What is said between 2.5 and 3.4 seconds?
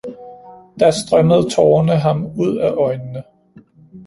af øjnene